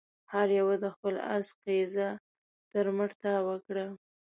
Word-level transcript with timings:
هر 0.33 0.47
يوه 0.59 0.75
د 0.83 0.85
خپل 0.95 1.15
آس 1.35 1.47
قيضه 1.63 2.09
تر 2.71 2.85
مټ 2.97 3.11
تاو 3.23 3.53
کړه. 3.67 3.85